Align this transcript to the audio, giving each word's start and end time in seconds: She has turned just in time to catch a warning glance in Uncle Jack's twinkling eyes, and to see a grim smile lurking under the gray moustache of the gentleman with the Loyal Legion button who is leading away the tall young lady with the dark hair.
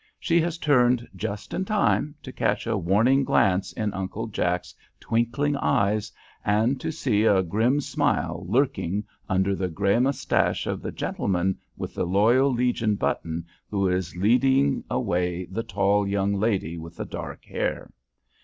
She 0.19 0.41
has 0.41 0.57
turned 0.57 1.07
just 1.15 1.53
in 1.53 1.63
time 1.63 2.15
to 2.23 2.31
catch 2.31 2.65
a 2.65 2.75
warning 2.75 3.23
glance 3.23 3.71
in 3.71 3.93
Uncle 3.93 4.25
Jack's 4.25 4.73
twinkling 4.99 5.55
eyes, 5.55 6.11
and 6.43 6.81
to 6.81 6.91
see 6.91 7.25
a 7.25 7.43
grim 7.43 7.79
smile 7.81 8.43
lurking 8.49 9.03
under 9.29 9.53
the 9.53 9.67
gray 9.69 9.99
moustache 9.99 10.65
of 10.65 10.81
the 10.81 10.91
gentleman 10.91 11.59
with 11.77 11.93
the 11.93 12.07
Loyal 12.07 12.51
Legion 12.51 12.95
button 12.95 13.45
who 13.69 13.87
is 13.89 14.15
leading 14.15 14.83
away 14.89 15.45
the 15.51 15.61
tall 15.61 16.07
young 16.07 16.33
lady 16.33 16.79
with 16.79 16.95
the 16.97 17.05
dark 17.05 17.45
hair. 17.45 17.91